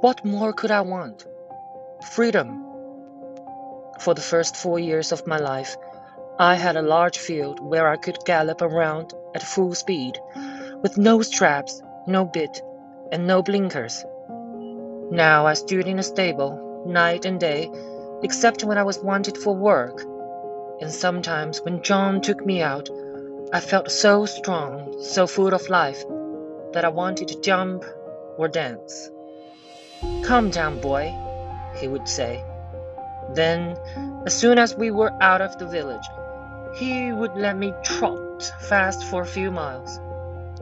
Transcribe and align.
What 0.00 0.24
more 0.24 0.52
could 0.52 0.70
I 0.70 0.82
want? 0.82 1.26
Freedom. 2.12 2.64
For 3.98 4.14
the 4.14 4.20
first 4.20 4.54
four 4.54 4.78
years 4.78 5.10
of 5.10 5.26
my 5.26 5.38
life, 5.38 5.76
I 6.38 6.54
had 6.54 6.76
a 6.76 6.82
large 6.82 7.18
field 7.18 7.58
where 7.58 7.88
I 7.88 7.96
could 7.96 8.24
gallop 8.24 8.62
around 8.62 9.12
at 9.34 9.42
full 9.42 9.74
speed, 9.74 10.20
with 10.82 10.98
no 10.98 11.20
straps, 11.22 11.82
no 12.06 12.24
bit, 12.24 12.62
and 13.10 13.26
no 13.26 13.42
blinkers. 13.42 14.04
Now 15.10 15.48
I 15.48 15.54
stood 15.54 15.88
in 15.88 15.98
a 15.98 16.04
stable, 16.04 16.84
night 16.86 17.24
and 17.24 17.40
day, 17.40 17.68
except 18.22 18.62
when 18.62 18.78
I 18.78 18.84
was 18.84 19.00
wanted 19.00 19.36
for 19.36 19.56
work. 19.56 20.00
And 20.80 20.92
sometimes 20.92 21.60
when 21.60 21.82
John 21.82 22.20
took 22.20 22.46
me 22.46 22.62
out, 22.62 22.88
I 23.52 23.58
felt 23.58 23.90
so 23.90 24.26
strong, 24.26 25.02
so 25.02 25.26
full 25.26 25.54
of 25.54 25.68
life, 25.68 26.04
that 26.72 26.84
I 26.84 26.88
wanted 26.88 27.26
to 27.28 27.40
jump 27.40 27.84
or 28.36 28.46
dance. 28.46 29.10
Come 30.28 30.50
down, 30.50 30.78
boy, 30.78 31.14
he 31.80 31.88
would 31.88 32.06
say. 32.06 32.44
Then, 33.32 33.78
as 34.26 34.34
soon 34.34 34.58
as 34.58 34.76
we 34.76 34.90
were 34.90 35.10
out 35.22 35.40
of 35.40 35.56
the 35.56 35.64
village, 35.64 36.06
he 36.76 37.10
would 37.12 37.34
let 37.34 37.56
me 37.56 37.72
trot 37.82 38.42
fast 38.68 39.04
for 39.04 39.22
a 39.22 39.26
few 39.26 39.50
miles. 39.50 39.98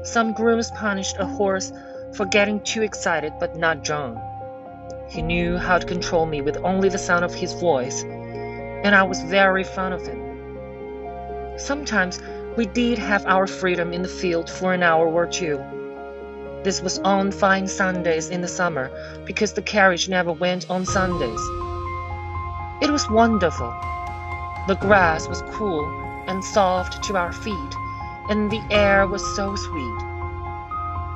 Some 0.05 0.35
grooms 0.35 0.71
punished 0.71 1.17
a 1.19 1.27
horse 1.27 1.73
for 2.15 2.27
getting 2.27 2.61
too 2.61 2.83
excited, 2.83 3.33
but 3.41 3.57
not 3.57 3.83
John. 3.83 4.21
He 5.09 5.21
knew 5.21 5.59
how 5.59 5.79
to 5.79 5.85
control 5.85 6.27
me 6.27 6.41
with 6.43 6.59
only 6.59 6.89
the 6.89 6.97
sound 6.97 7.25
of 7.25 7.35
his 7.35 7.53
voice, 7.53 8.05
and 8.05 8.95
I 8.95 9.03
was 9.03 9.21
very 9.23 9.65
fond 9.65 9.95
of 9.95 10.07
him. 10.07 11.59
Sometimes 11.59 12.21
we 12.57 12.67
did 12.67 12.99
have 12.99 13.27
our 13.27 13.49
freedom 13.49 13.93
in 13.93 14.03
the 14.03 14.17
field 14.23 14.49
for 14.49 14.73
an 14.73 14.85
hour 14.85 15.09
or 15.09 15.27
two. 15.27 15.61
This 16.67 16.83
was 16.83 16.99
on 16.99 17.31
fine 17.31 17.69
Sundays 17.69 18.29
in 18.29 18.41
the 18.41 18.49
summer, 18.49 18.91
because 19.25 19.53
the 19.53 19.63
carriage 19.63 20.09
never 20.09 20.33
went 20.33 20.69
on 20.69 20.85
Sundays. 20.85 21.41
It 22.83 22.91
was 22.91 23.09
wonderful. 23.09 23.73
The 24.67 24.77
grass 24.81 25.29
was 25.29 25.43
cool 25.53 25.87
and 26.27 26.45
soft 26.45 27.05
to 27.05 27.17
our 27.17 27.33
feet, 27.33 27.75
and 28.29 28.51
the 28.51 28.61
air 28.73 29.07
was 29.07 29.23
so 29.37 29.55
sweet. 29.55 30.03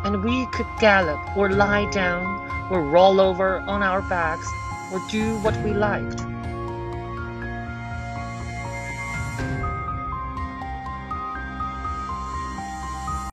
And 0.04 0.22
we 0.22 0.46
could 0.52 0.68
gallop 0.78 1.36
or 1.36 1.50
lie 1.50 1.90
down 1.90 2.70
or 2.70 2.84
roll 2.84 3.20
over 3.20 3.58
on 3.66 3.82
our 3.82 4.02
backs 4.02 4.46
or 4.92 5.00
do 5.10 5.36
what 5.38 5.56
we 5.64 5.72
liked. 5.72 6.29